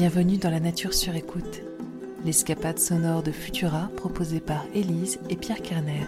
Bienvenue 0.00 0.38
dans 0.38 0.52
la 0.52 0.60
nature 0.60 0.94
sur 0.94 1.16
écoute, 1.16 1.60
l'escapade 2.24 2.78
sonore 2.78 3.24
de 3.24 3.32
Futura 3.32 3.88
proposée 3.96 4.38
par 4.38 4.64
Élise 4.66 5.18
et 5.28 5.34
Pierre 5.34 5.60
Kerner. 5.60 6.06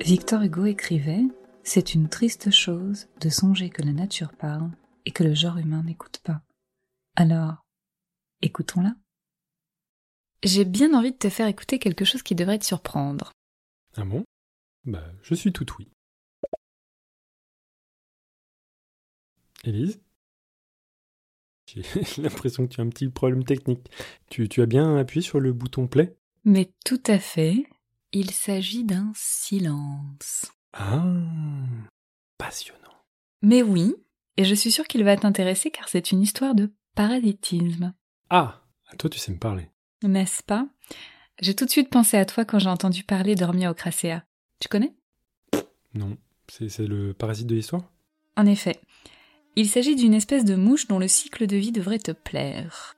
Victor 0.00 0.40
Hugo 0.40 0.64
écrivait 0.64 1.24
C'est 1.64 1.92
une 1.92 2.08
triste 2.08 2.50
chose 2.50 3.08
de 3.20 3.28
songer 3.28 3.68
que 3.68 3.82
la 3.82 3.92
nature 3.92 4.32
parle 4.32 4.70
et 5.04 5.10
que 5.10 5.22
le 5.22 5.34
genre 5.34 5.58
humain 5.58 5.82
n'écoute 5.82 6.22
pas. 6.24 6.40
Alors, 7.14 7.56
écoutons-la. 8.40 8.94
J'ai 10.42 10.64
bien 10.64 10.94
envie 10.94 11.12
de 11.12 11.18
te 11.18 11.28
faire 11.28 11.46
écouter 11.46 11.78
quelque 11.78 12.06
chose 12.06 12.22
qui 12.22 12.34
devrait 12.34 12.58
te 12.58 12.64
surprendre. 12.64 13.32
Ah 13.98 14.06
bon? 14.06 14.24
Bah, 14.86 15.12
je 15.20 15.34
suis 15.34 15.52
tout 15.52 15.66
oui. 15.78 15.92
Élise? 19.64 20.00
J'ai 22.14 22.22
l'impression 22.22 22.66
que 22.66 22.74
tu 22.74 22.80
as 22.80 22.84
un 22.84 22.88
petit 22.88 23.08
problème 23.08 23.44
technique. 23.44 23.90
Tu, 24.30 24.48
tu 24.48 24.62
as 24.62 24.66
bien 24.66 24.96
appuyé 24.96 25.22
sur 25.22 25.40
le 25.40 25.52
bouton 25.52 25.86
play? 25.86 26.16
Mais 26.44 26.72
tout 26.84 27.02
à 27.06 27.18
fait. 27.18 27.66
Il 28.12 28.30
s'agit 28.30 28.84
d'un 28.84 29.10
silence. 29.14 30.52
Ah 30.72 31.04
Passionnant. 32.36 32.78
Mais 33.42 33.62
oui, 33.62 33.94
et 34.36 34.44
je 34.44 34.54
suis 34.54 34.70
sûre 34.70 34.86
qu'il 34.86 35.04
va 35.04 35.16
t'intéresser 35.16 35.70
car 35.70 35.88
c'est 35.88 36.12
une 36.12 36.20
histoire 36.20 36.54
de 36.54 36.72
parasitisme. 36.94 37.94
Ah 38.30 38.62
Toi, 38.98 39.08
tu 39.10 39.18
sais 39.18 39.32
me 39.32 39.38
parler. 39.38 39.70
N'est-ce 40.02 40.42
pas? 40.42 40.66
J'ai 41.40 41.54
tout 41.54 41.64
de 41.64 41.70
suite 41.70 41.90
pensé 41.90 42.16
à 42.16 42.24
toi 42.24 42.44
quand 42.44 42.58
j'ai 42.58 42.68
entendu 42.68 43.04
parler 43.04 43.34
d'Ormiocracea. 43.34 44.22
Tu 44.58 44.68
connais? 44.68 44.94
Non. 45.94 46.16
C'est 46.48 46.86
le 46.86 47.14
parasite 47.14 47.46
de 47.46 47.54
l'histoire? 47.54 47.90
En 48.36 48.46
effet. 48.46 48.80
Il 49.54 49.68
s'agit 49.68 49.96
d'une 49.96 50.14
espèce 50.14 50.44
de 50.44 50.54
mouche 50.54 50.88
dont 50.88 50.98
le 50.98 51.08
cycle 51.08 51.46
de 51.46 51.56
vie 51.56 51.72
devrait 51.72 51.98
te 51.98 52.12
plaire. 52.12 52.96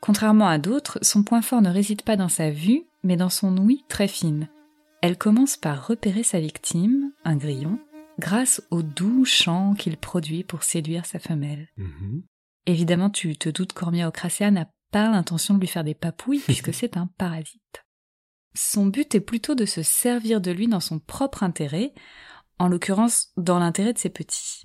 Contrairement 0.00 0.48
à 0.48 0.58
d'autres, 0.58 0.98
son 1.00 1.22
point 1.22 1.42
fort 1.42 1.62
ne 1.62 1.70
réside 1.70 2.02
pas 2.02 2.16
dans 2.16 2.28
sa 2.28 2.50
vue, 2.50 2.82
mais 3.02 3.16
dans 3.16 3.30
son 3.30 3.56
ouïe 3.56 3.84
très 3.88 4.08
fine. 4.08 4.48
Elle 5.00 5.16
commence 5.16 5.56
par 5.56 5.86
repérer 5.86 6.22
sa 6.22 6.40
victime, 6.40 7.12
un 7.24 7.36
grillon, 7.36 7.78
grâce 8.18 8.62
au 8.70 8.82
doux 8.82 9.24
chant 9.24 9.74
qu'il 9.74 9.96
produit 9.96 10.44
pour 10.44 10.62
séduire 10.62 11.06
sa 11.06 11.18
femelle. 11.18 11.68
Mhm. 11.76 12.22
Évidemment, 12.66 13.10
tu 13.10 13.36
te 13.36 13.48
doutes 13.48 13.72
qu'Ormia 13.72 14.08
Ocracea 14.08 14.50
n'a 14.50 14.68
pas 14.90 15.10
l'intention 15.10 15.54
de 15.54 15.60
lui 15.60 15.68
faire 15.68 15.84
des 15.84 15.94
papouilles 15.94 16.40
puisque 16.46 16.74
c'est 16.74 16.96
un 16.96 17.08
parasite. 17.18 17.84
Son 18.54 18.86
but 18.86 19.14
est 19.14 19.20
plutôt 19.20 19.54
de 19.54 19.64
se 19.64 19.82
servir 19.82 20.40
de 20.40 20.50
lui 20.50 20.68
dans 20.68 20.80
son 20.80 20.98
propre 20.98 21.42
intérêt, 21.42 21.94
en 22.58 22.68
l'occurrence 22.68 23.32
dans 23.36 23.58
l'intérêt 23.58 23.94
de 23.94 23.98
ses 23.98 24.10
petits. 24.10 24.62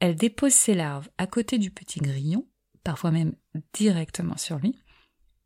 Elle 0.00 0.16
dépose 0.16 0.52
ses 0.52 0.74
larves 0.74 1.08
à 1.18 1.26
côté 1.26 1.58
du 1.58 1.70
petit 1.70 2.00
grillon, 2.00 2.46
parfois 2.84 3.10
même 3.10 3.34
directement 3.72 4.36
sur 4.36 4.58
lui, 4.58 4.76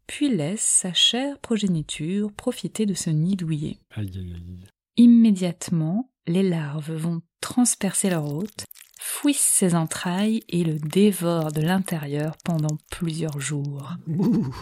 puis 0.06 0.28
laisse 0.28 0.60
sa 0.60 0.92
chère 0.92 1.38
progéniture 1.38 2.32
profiter 2.32 2.84
de 2.86 2.94
ce 2.94 3.10
nid 3.10 3.36
douillet. 3.36 3.78
Aïe, 3.90 4.10
aïe, 4.16 4.32
aïe. 4.34 4.66
Immédiatement, 4.96 6.10
les 6.26 6.42
larves 6.42 6.92
vont 6.92 7.22
transpercer 7.40 8.10
leur 8.10 8.26
hôte, 8.26 8.64
fouissent 8.98 9.38
ses 9.38 9.74
entrailles 9.74 10.42
et 10.48 10.64
le 10.64 10.78
dévorent 10.78 11.52
de 11.52 11.62
l'intérieur 11.62 12.36
pendant 12.44 12.76
plusieurs 12.90 13.40
jours. 13.40 13.92
Ouh, 14.08 14.54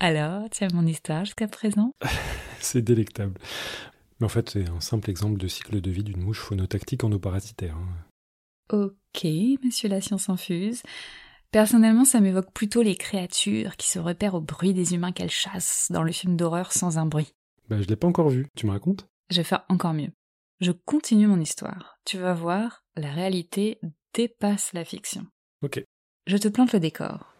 Alors, 0.00 0.48
tiens 0.50 0.68
mon 0.72 0.86
histoire 0.86 1.24
jusqu'à 1.24 1.46
présent? 1.48 1.92
C'est 2.60 2.82
délectable. 2.82 3.38
Mais 4.20 4.26
en 4.26 4.28
fait, 4.28 4.48
c'est 4.50 4.68
un 4.68 4.80
simple 4.80 5.10
exemple 5.10 5.38
de 5.38 5.48
cycle 5.48 5.80
de 5.80 5.90
vie 5.90 6.04
d'une 6.04 6.22
mouche 6.22 6.38
phonotactique 6.40 7.04
endoparasitaire. 7.04 7.76
hein. 7.76 8.03
Ok, 8.72 9.26
monsieur 9.62 9.88
la 9.88 10.00
science 10.00 10.28
infuse. 10.28 10.82
Personnellement, 11.50 12.04
ça 12.04 12.20
m'évoque 12.20 12.52
plutôt 12.52 12.82
les 12.82 12.96
créatures 12.96 13.76
qui 13.76 13.88
se 13.88 13.98
repèrent 13.98 14.34
au 14.34 14.40
bruit 14.40 14.74
des 14.74 14.94
humains 14.94 15.12
qu'elles 15.12 15.30
chassent 15.30 15.86
dans 15.90 16.02
le 16.02 16.10
film 16.10 16.36
d'horreur 16.36 16.72
sans 16.72 16.98
un 16.98 17.06
bruit. 17.06 17.34
Bah, 17.68 17.80
je 17.80 17.86
l'ai 17.86 17.96
pas 17.96 18.08
encore 18.08 18.28
vu. 18.28 18.48
Tu 18.56 18.66
me 18.66 18.72
racontes? 18.72 19.06
Je 19.30 19.36
vais 19.36 19.44
faire 19.44 19.64
encore 19.68 19.94
mieux. 19.94 20.10
Je 20.60 20.72
continue 20.72 21.26
mon 21.26 21.40
histoire. 21.40 21.98
Tu 22.04 22.18
vas 22.18 22.34
voir, 22.34 22.82
la 22.96 23.10
réalité 23.10 23.78
dépasse 24.14 24.72
la 24.72 24.84
fiction. 24.84 25.26
Ok. 25.62 25.82
Je 26.26 26.36
te 26.36 26.48
plante 26.48 26.72
le 26.72 26.80
décor. 26.80 27.34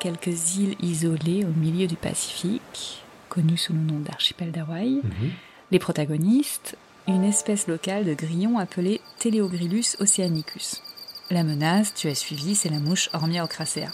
Quelques 0.00 0.56
îles 0.56 0.76
isolées 0.80 1.44
au 1.44 1.48
milieu 1.48 1.86
du 1.86 1.96
Pacifique, 1.96 3.02
connues 3.28 3.56
sous 3.56 3.72
le 3.72 3.80
nom 3.80 3.98
d'archipel 4.00 4.52
d'Hawaï. 4.52 5.00
Mhm. 5.02 5.30
Les 5.70 5.78
protagonistes, 5.78 6.76
une 7.06 7.24
espèce 7.24 7.66
locale 7.66 8.04
de 8.04 8.14
grillon 8.14 8.58
appelée 8.58 9.00
Teleogrillus 9.18 9.96
oceanicus. 10.00 10.82
La 11.30 11.44
menace, 11.44 11.94
tu 11.94 12.08
as 12.08 12.14
suivi, 12.14 12.54
c'est 12.54 12.68
la 12.68 12.78
mouche 12.78 13.10
Ormia 13.12 13.44
ocracea. 13.44 13.88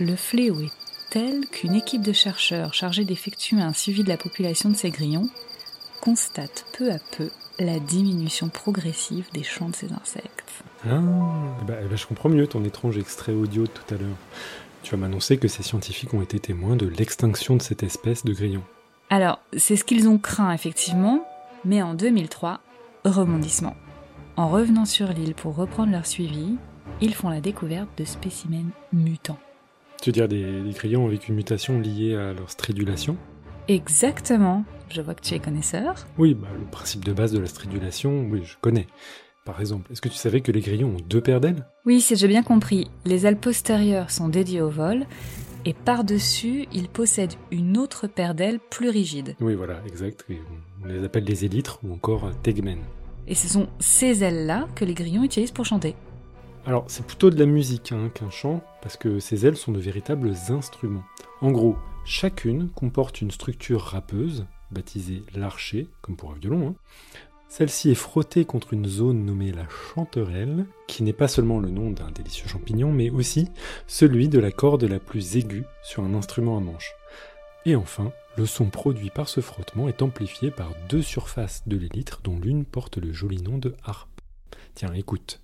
Le 0.00 0.14
fléau 0.14 0.60
est 0.60 0.72
tel 1.10 1.46
qu'une 1.46 1.74
équipe 1.74 2.02
de 2.02 2.12
chercheurs 2.12 2.74
chargée 2.74 3.04
d'effectuer 3.04 3.60
un 3.60 3.72
suivi 3.72 4.04
de 4.04 4.08
la 4.08 4.16
population 4.16 4.70
de 4.70 4.76
ces 4.76 4.90
grillons 4.90 5.28
constate 6.00 6.64
peu 6.76 6.92
à 6.92 6.98
peu 7.16 7.30
la 7.58 7.80
diminution 7.80 8.48
progressive 8.48 9.26
des 9.32 9.42
champs 9.42 9.68
de 9.68 9.74
ces 9.74 9.92
insectes. 9.92 10.62
Ah, 10.88 11.00
bah, 11.66 11.74
bah, 11.88 11.96
je 11.96 12.06
comprends 12.06 12.28
mieux 12.28 12.46
ton 12.46 12.64
étrange 12.64 12.96
extrait 12.98 13.32
audio 13.32 13.62
de 13.62 13.68
tout 13.68 13.94
à 13.94 13.98
l'heure. 13.98 14.16
Tu 14.82 14.92
vas 14.92 14.96
m'annoncer 14.96 15.38
que 15.38 15.48
ces 15.48 15.64
scientifiques 15.64 16.14
ont 16.14 16.22
été 16.22 16.38
témoins 16.38 16.76
de 16.76 16.86
l'extinction 16.86 17.56
de 17.56 17.62
cette 17.62 17.82
espèce 17.82 18.24
de 18.24 18.32
grillon. 18.32 18.62
Alors, 19.10 19.40
c'est 19.56 19.76
ce 19.76 19.84
qu'ils 19.84 20.08
ont 20.08 20.18
craint 20.18 20.52
effectivement, 20.52 21.26
mais 21.64 21.82
en 21.82 21.94
2003, 21.94 22.60
rebondissement. 23.04 23.76
En 24.36 24.48
revenant 24.48 24.84
sur 24.84 25.08
l'île 25.08 25.34
pour 25.34 25.56
reprendre 25.56 25.92
leur 25.92 26.06
suivi, 26.06 26.56
ils 27.00 27.14
font 27.14 27.28
la 27.28 27.40
découverte 27.40 27.88
de 27.98 28.04
spécimens 28.04 28.70
mutants. 28.92 29.38
Tu 30.00 30.10
veux 30.10 30.12
dire 30.12 30.28
des, 30.28 30.62
des 30.62 30.70
grillons 30.70 31.06
avec 31.06 31.28
une 31.28 31.34
mutation 31.34 31.80
liée 31.80 32.14
à 32.14 32.32
leur 32.32 32.50
stridulation? 32.50 33.16
Exactement. 33.66 34.64
Je 34.88 35.02
vois 35.02 35.14
que 35.14 35.22
tu 35.22 35.34
es 35.34 35.38
connaisseur. 35.40 36.06
Oui, 36.16 36.34
bah, 36.34 36.48
le 36.58 36.64
principe 36.64 37.04
de 37.04 37.12
base 37.12 37.32
de 37.32 37.38
la 37.38 37.46
stridulation, 37.46 38.26
oui, 38.30 38.42
je 38.44 38.56
connais. 38.60 38.86
Par 39.44 39.60
exemple, 39.60 39.90
est-ce 39.92 40.00
que 40.00 40.08
tu 40.08 40.16
savais 40.16 40.40
que 40.40 40.52
les 40.52 40.60
grillons 40.60 40.88
ont 40.88 41.00
deux 41.08 41.20
paires 41.20 41.40
d'ailes? 41.40 41.66
Oui, 41.84 42.00
si 42.00 42.16
j'ai 42.16 42.28
bien 42.28 42.42
compris, 42.42 42.90
les 43.04 43.26
ailes 43.26 43.38
postérieures 43.38 44.10
sont 44.10 44.28
dédiées 44.28 44.60
au 44.60 44.70
vol, 44.70 45.06
et 45.64 45.74
par-dessus, 45.74 46.66
ils 46.72 46.88
possèdent 46.88 47.34
une 47.50 47.76
autre 47.76 48.06
paire 48.06 48.34
d'ailes 48.34 48.60
plus 48.60 48.88
rigide. 48.90 49.34
Oui, 49.40 49.54
voilà, 49.54 49.80
exact. 49.86 50.24
On 50.82 50.86
les 50.86 51.04
appelle 51.04 51.24
les 51.24 51.44
élytres 51.44 51.80
ou 51.82 51.92
encore 51.92 52.30
tegmen. 52.42 52.78
Et 53.26 53.34
ce 53.34 53.48
sont 53.48 53.68
ces 53.78 54.24
ailes-là 54.24 54.68
que 54.74 54.84
les 54.84 54.94
grillons 54.94 55.24
utilisent 55.24 55.50
pour 55.50 55.66
chanter. 55.66 55.94
Alors, 56.66 56.84
c'est 56.88 57.06
plutôt 57.06 57.30
de 57.30 57.38
la 57.38 57.46
musique 57.46 57.92
hein, 57.92 58.10
qu'un 58.14 58.30
chant, 58.30 58.62
parce 58.82 58.96
que 58.96 59.20
ces 59.20 59.46
ailes 59.46 59.56
sont 59.56 59.72
de 59.72 59.80
véritables 59.80 60.32
instruments. 60.50 61.04
En 61.40 61.50
gros, 61.50 61.76
chacune 62.04 62.68
comporte 62.70 63.20
une 63.20 63.30
structure 63.30 63.80
râpeuse, 63.82 64.46
baptisée 64.70 65.22
l'archer, 65.34 65.88
comme 66.02 66.16
pour 66.16 66.32
un 66.32 66.38
violon. 66.38 66.68
hein. 66.68 66.74
Celle-ci 67.48 67.90
est 67.90 67.94
frottée 67.94 68.44
contre 68.44 68.74
une 68.74 68.86
zone 68.86 69.24
nommée 69.24 69.52
la 69.52 69.66
chanterelle, 69.68 70.66
qui 70.86 71.02
n'est 71.02 71.14
pas 71.14 71.28
seulement 71.28 71.60
le 71.60 71.70
nom 71.70 71.90
d'un 71.90 72.10
délicieux 72.10 72.46
champignon, 72.46 72.92
mais 72.92 73.10
aussi 73.10 73.48
celui 73.86 74.28
de 74.28 74.38
la 74.38 74.52
corde 74.52 74.84
la 74.84 75.00
plus 75.00 75.36
aiguë 75.36 75.64
sur 75.82 76.04
un 76.04 76.14
instrument 76.14 76.58
à 76.58 76.60
manche. 76.60 76.92
Et 77.64 77.74
enfin, 77.74 78.12
le 78.36 78.46
son 78.46 78.66
produit 78.66 79.10
par 79.10 79.28
ce 79.28 79.40
frottement 79.40 79.88
est 79.88 80.02
amplifié 80.02 80.50
par 80.50 80.72
deux 80.88 81.02
surfaces 81.02 81.66
de 81.66 81.76
l'élytre, 81.76 82.20
dont 82.22 82.38
l'une 82.38 82.64
porte 82.64 82.98
le 82.98 83.12
joli 83.12 83.42
nom 83.42 83.58
de 83.58 83.74
harpe. 83.82 84.20
Tiens, 84.74 84.92
écoute. 84.92 85.40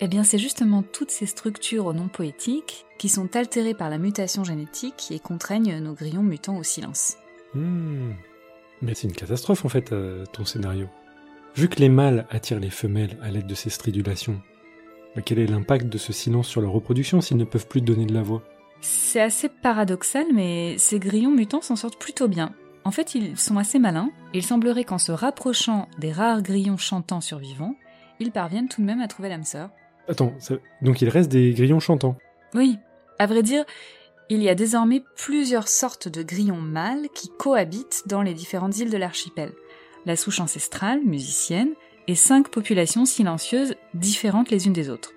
Eh 0.00 0.08
bien, 0.08 0.24
c'est 0.24 0.38
justement 0.38 0.82
toutes 0.82 1.10
ces 1.10 1.26
structures 1.26 1.86
au 1.86 1.92
nom 1.92 2.08
poétique 2.08 2.86
qui 2.98 3.08
sont 3.08 3.36
altérées 3.36 3.74
par 3.74 3.90
la 3.90 3.98
mutation 3.98 4.44
génétique 4.44 5.10
et 5.10 5.18
contraignent 5.18 5.78
nos 5.78 5.94
grillons 5.94 6.22
mutants 6.22 6.56
au 6.56 6.62
silence. 6.62 7.16
Hmm. 7.54 8.12
Mais 8.82 8.94
c'est 8.94 9.06
une 9.08 9.14
catastrophe 9.14 9.64
en 9.64 9.68
fait, 9.68 9.92
euh, 9.92 10.24
ton 10.32 10.44
scénario. 10.44 10.88
Vu 11.56 11.68
que 11.68 11.78
les 11.80 11.88
mâles 11.88 12.26
attirent 12.30 12.60
les 12.60 12.70
femelles 12.70 13.16
à 13.22 13.30
l'aide 13.30 13.46
de 13.46 13.54
ces 13.54 13.70
stridulations, 13.70 14.40
bah, 15.14 15.22
quel 15.24 15.38
est 15.38 15.46
l'impact 15.46 15.86
de 15.86 15.98
ce 15.98 16.12
silence 16.12 16.48
sur 16.48 16.60
leur 16.60 16.72
reproduction 16.72 17.20
s'ils 17.20 17.36
ne 17.36 17.44
peuvent 17.44 17.68
plus 17.68 17.80
donner 17.80 18.06
de 18.06 18.14
la 18.14 18.22
voix? 18.22 18.42
C'est 18.80 19.20
assez 19.20 19.48
paradoxal, 19.48 20.26
mais 20.34 20.76
ces 20.78 20.98
grillons 20.98 21.30
mutants 21.30 21.62
s'en 21.62 21.76
sortent 21.76 21.98
plutôt 22.00 22.28
bien. 22.28 22.52
En 22.84 22.90
fait, 22.90 23.14
ils 23.14 23.38
sont 23.38 23.56
assez 23.56 23.78
malins, 23.78 24.10
et 24.34 24.38
il 24.38 24.42
semblerait 24.44 24.84
qu'en 24.84 24.98
se 24.98 25.12
rapprochant 25.12 25.88
des 25.98 26.12
rares 26.12 26.42
grillons 26.42 26.76
chantants 26.76 27.22
survivants, 27.22 27.76
ils 28.20 28.30
parviennent 28.32 28.68
tout 28.68 28.82
de 28.82 28.86
même 28.86 29.00
à 29.00 29.08
trouver 29.08 29.28
l'âme 29.30 29.44
sœur. 29.44 29.70
Attends, 30.08 30.34
ça- 30.38 30.56
donc 30.82 31.00
il 31.00 31.08
reste 31.08 31.30
des 31.30 31.52
grillons 31.54 31.80
chantants? 31.80 32.18
Oui, 32.52 32.78
à 33.18 33.26
vrai 33.26 33.42
dire, 33.42 33.64
il 34.30 34.42
y 34.42 34.48
a 34.48 34.54
désormais 34.54 35.02
plusieurs 35.16 35.68
sortes 35.68 36.08
de 36.08 36.22
grillons 36.22 36.60
mâles 36.60 37.08
qui 37.14 37.28
cohabitent 37.28 38.04
dans 38.06 38.22
les 38.22 38.34
différentes 38.34 38.78
îles 38.78 38.90
de 38.90 38.96
l'archipel. 38.96 39.52
La 40.06 40.16
souche 40.16 40.40
ancestrale, 40.40 41.02
musicienne, 41.04 41.74
et 42.06 42.14
cinq 42.14 42.48
populations 42.48 43.04
silencieuses 43.04 43.74
différentes 43.94 44.50
les 44.50 44.66
unes 44.66 44.72
des 44.72 44.90
autres. 44.90 45.12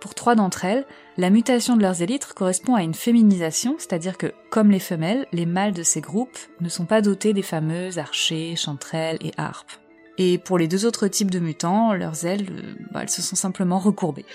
Pour 0.00 0.14
trois 0.14 0.36
d'entre 0.36 0.64
elles, 0.64 0.86
la 1.16 1.30
mutation 1.30 1.76
de 1.76 1.82
leurs 1.82 2.02
élytres 2.02 2.34
correspond 2.34 2.74
à 2.74 2.82
une 2.82 2.94
féminisation, 2.94 3.76
c'est-à-dire 3.78 4.16
que, 4.16 4.32
comme 4.50 4.70
les 4.70 4.78
femelles, 4.78 5.26
les 5.32 5.46
mâles 5.46 5.72
de 5.72 5.82
ces 5.82 6.00
groupes 6.00 6.38
ne 6.60 6.68
sont 6.68 6.86
pas 6.86 7.02
dotés 7.02 7.32
des 7.32 7.42
fameuses 7.42 7.98
archers, 7.98 8.54
chanterelles 8.56 9.18
et 9.20 9.32
harpes. 9.36 9.72
Et 10.18 10.38
pour 10.38 10.58
les 10.58 10.68
deux 10.68 10.86
autres 10.86 11.08
types 11.08 11.30
de 11.30 11.40
mutants, 11.40 11.92
leurs 11.92 12.24
ailes, 12.24 12.46
euh, 12.50 12.74
bah, 12.92 13.00
elles 13.02 13.10
se 13.10 13.22
sont 13.22 13.34
simplement 13.34 13.80
recourbées. 13.80 14.26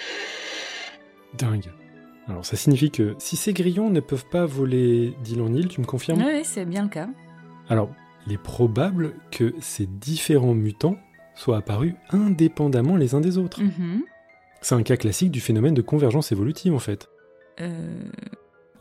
Dingue. 1.38 1.72
Alors 2.30 2.46
ça 2.46 2.56
signifie 2.56 2.92
que 2.92 3.16
si 3.18 3.36
ces 3.36 3.54
grillons 3.54 3.90
ne 3.90 4.00
peuvent 4.00 4.28
pas 4.30 4.46
voler 4.46 5.14
d'île 5.24 5.42
en 5.42 5.52
île, 5.54 5.68
tu 5.68 5.82
me 5.82 5.86
confirmes? 5.86 6.24
Oui, 6.24 6.42
c'est 6.44 6.66
bien 6.66 6.84
le 6.84 6.90
cas. 6.90 7.10
Alors, 7.70 7.90
il 8.28 8.34
est 8.34 8.38
probable 8.42 9.14
que 9.32 9.54
ces 9.60 9.88
différents 9.88 10.54
mutants 10.54 10.98
soient 11.36 11.58
apparus 11.58 11.94
indépendamment 12.12 12.98
les 12.98 13.16
uns 13.16 13.22
des 13.22 13.38
autres. 13.38 13.62
Mhm. 13.62 14.04
C'est 14.62 14.76
un 14.76 14.84
cas 14.84 14.98
classique 14.98 15.32
du 15.32 15.40
phénomène 15.40 15.74
de 15.74 15.82
convergence 15.82 16.32
évolutive 16.32 16.74
en 16.74 16.80
fait. 16.80 17.10
Euh, 17.62 18.04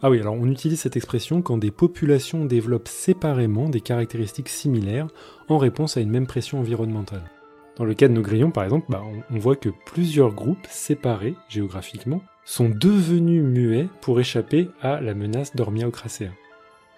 Ah 0.03 0.11
oui, 0.11 0.21
alors 0.21 0.35
on 0.35 0.49
utilise 0.49 0.81
cette 0.81 0.97
expression 0.97 1.41
quand 1.41 1.56
des 1.59 1.71
populations 1.71 2.45
développent 2.45 2.89
séparément 2.89 3.69
des 3.69 3.81
caractéristiques 3.81 4.49
similaires 4.49 5.09
en 5.49 5.59
réponse 5.59 5.97
à 5.97 6.00
une 6.00 6.11
même 6.11 6.27
pression 6.27 6.59
environnementale. 6.61 7.31
Dans 7.78 7.84
le 7.84 7.94
cas 7.94 8.08
de 8.08 8.12
nos 8.12 8.22
grillons, 8.22 8.50
par 8.50 8.64
exemple, 8.64 8.86
bah, 8.88 9.02
on, 9.04 9.34
on 9.34 9.38
voit 9.38 9.56
que 9.56 9.69
plusieurs 9.86 10.32
groupes 10.32 10.66
séparés 10.69 11.36
géographiquement 11.48 12.22
sont 12.44 12.69
devenus 12.69 13.42
muets 13.42 13.88
pour 14.00 14.19
échapper 14.20 14.69
à 14.80 15.00
la 15.00 15.14
menace 15.14 15.54
d'Ormiaocracea. 15.54 16.30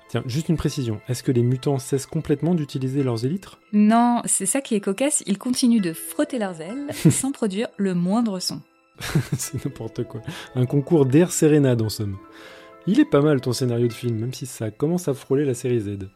Tiens, 0.08 0.24
juste 0.26 0.48
une 0.48 0.56
précision, 0.56 1.00
est-ce 1.08 1.22
que 1.22 1.30
les 1.30 1.42
mutants 1.44 1.78
cessent 1.78 2.06
complètement 2.06 2.56
d'utiliser 2.56 3.04
leurs 3.04 3.24
élytres? 3.24 3.60
Non, 3.72 4.22
c'est 4.24 4.46
ça 4.46 4.60
qui 4.60 4.74
est 4.74 4.80
cocasse, 4.80 5.22
ils 5.26 5.38
continuent 5.38 5.80
de 5.80 5.92
frotter 5.92 6.38
leurs 6.38 6.60
ailes 6.60 6.88
sans 7.10 7.30
produire 7.30 7.68
le 7.76 7.94
moindre 7.94 8.40
son. 8.40 8.60
C'est 9.36 9.64
n'importe 9.64 10.04
quoi. 10.04 10.20
Un 10.54 10.66
concours 10.66 11.06
d'air 11.06 11.32
sérénade 11.32 11.80
en 11.80 11.88
somme. 11.88 12.18
Il 12.86 12.98
est 12.98 13.04
pas 13.04 13.20
mal 13.20 13.40
ton 13.40 13.52
scénario 13.52 13.86
de 13.86 13.92
film, 13.92 14.18
même 14.18 14.34
si 14.34 14.46
ça 14.46 14.70
commence 14.70 15.06
à 15.06 15.14
frôler 15.14 15.44
la 15.44 15.54
série 15.54 15.80
Z. 15.80 16.08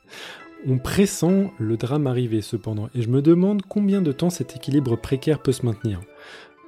On 0.67 0.79
pressent 0.79 1.51
le 1.59 1.77
drame 1.77 2.07
arriver 2.07 2.41
cependant, 2.41 2.89
et 2.95 3.03
je 3.03 3.09
me 3.09 3.21
demande 3.21 3.63
combien 3.69 4.01
de 4.01 4.13
temps 4.13 4.31
cet 4.31 4.57
équilibre 4.57 4.97
précaire 4.97 5.43
peut 5.43 5.53
se 5.53 5.67
maintenir. 5.67 6.01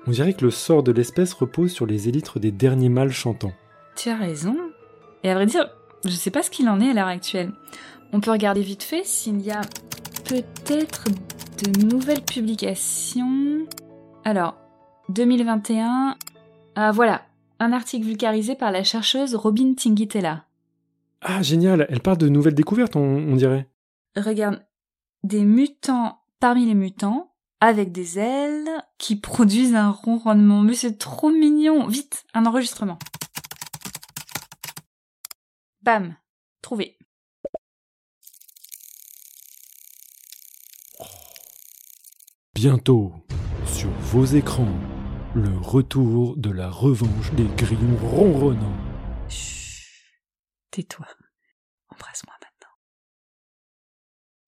On 0.06 0.10
dirait 0.10 0.34
que 0.34 0.44
le 0.44 0.50
sort 0.50 0.82
de 0.82 0.93
l'espèce 0.93 1.32
repose 1.32 1.72
sur 1.72 1.87
les 1.87 2.08
élytres 2.08 2.38
des 2.38 2.52
derniers 2.52 2.90
mâles 2.90 3.12
chantants. 3.12 3.54
Tu 3.96 4.10
as 4.10 4.16
raison. 4.16 4.56
Et 5.25 5.31
à 5.31 5.34
vrai 5.34 5.46
dire, 5.46 5.69
je 6.04 6.10
sais 6.10 6.31
pas 6.31 6.43
ce 6.43 6.50
qu'il 6.50 6.69
en 6.69 6.81
est 6.81 6.90
à 6.90 6.94
l'heure 6.94 7.06
actuelle. 7.06 7.52
On 8.12 8.20
peut 8.20 8.31
regarder 8.31 8.60
vite 8.60 8.82
fait 8.82 9.04
s'il 9.04 9.40
y 9.40 9.50
a 9.50 9.62
peut-être 10.28 11.04
de 11.64 11.87
nouvelles 11.87 12.22
publications. 12.22 13.66
Alors, 14.25 14.56
2021. 15.08 16.16
Ah 16.75 16.93
voilà, 16.93 17.22
un 17.58 17.72
article 17.72 18.06
vulgarisé 18.06 18.54
par 18.54 18.70
la 18.70 18.84
chercheuse 18.84 19.34
Robin 19.34 19.72
Tingitella. 19.75 20.44
Ah, 21.22 21.43
génial, 21.43 21.87
elle 21.88 22.00
parle 22.00 22.19
de 22.19 22.28
nouvelles 22.28 22.54
découvertes, 22.54 22.96
on, 22.96 23.00
on 23.00 23.37
dirait. 23.37 23.66
Regarde, 24.17 24.67
des 25.25 25.45
mutants 25.45 26.19
parmi 26.41 26.67
les 26.67 26.75
mutants, 26.75 27.35
avec 27.61 27.93
des 27.93 28.19
ailes, 28.19 28.69
qui 28.99 29.17
produisent 29.17 29.75
un 29.75 29.91
ronronnement. 29.91 30.63
Mais 30.63 30.75
c'est 30.75 30.99
trop 30.99 31.31
mignon. 31.31 31.87
Vite, 31.87 32.25
un 32.35 32.47
enregistrement. 32.47 32.99
Bam, 35.83 36.17
trouvé. 36.63 36.99
Bientôt, 42.55 43.13
sur 43.67 43.91
vos 43.91 44.25
écrans, 44.25 44.75
le 45.35 45.59
retour 45.59 46.37
de 46.37 46.51
la 46.51 46.71
revanche 46.71 47.33
des 47.35 47.47
grillons 47.57 47.99
ronronnants. 48.03 48.79
Chut, 49.29 49.87
tais-toi. 50.71 51.07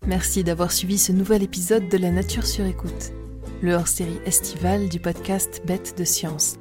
Merci 0.08 0.42
d'avoir 0.42 0.72
suivi 0.72 0.96
ce 0.96 1.12
nouvel 1.12 1.42
épisode 1.42 1.90
de 1.90 1.98
La 1.98 2.10
Nature 2.10 2.46
sur 2.46 2.64
écoute, 2.64 3.12
le 3.60 3.74
hors-série 3.74 4.18
estival 4.24 4.88
du 4.88 5.00
podcast 5.00 5.60
Bête 5.66 5.98
de 5.98 6.04
Science. 6.04 6.56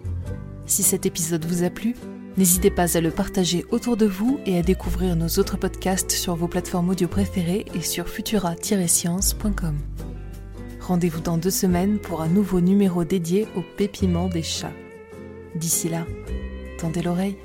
Si 0.65 0.83
cet 0.83 1.05
épisode 1.05 1.45
vous 1.45 1.63
a 1.63 1.69
plu, 1.69 1.95
n'hésitez 2.35 2.69
pas 2.71 2.97
à 2.97 2.99
le 2.99 3.09
partager 3.09 3.63
autour 3.71 3.95
de 3.95 4.05
vous 4.05 4.38
et 4.45 4.57
à 4.57 4.63
découvrir 4.63 5.15
nos 5.15 5.29
autres 5.39 5.55
podcasts 5.55 6.11
sur 6.11 6.35
vos 6.35 6.49
plateformes 6.49 6.89
audio 6.89 7.07
préférées 7.07 7.63
et 7.73 7.79
sur 7.79 8.09
futura-science.com. 8.09 9.77
Rendez-vous 10.81 11.21
dans 11.21 11.38
deux 11.38 11.49
semaines 11.49 11.99
pour 11.99 12.21
un 12.21 12.27
nouveau 12.27 12.59
numéro 12.59 13.05
dédié 13.05 13.47
au 13.55 13.61
pépiment 13.77 14.27
des 14.27 14.44
chats. 14.44 14.75
D'ici 15.55 15.88
là, 15.88 16.05
tendez 16.79 17.01
l'oreille. 17.01 17.38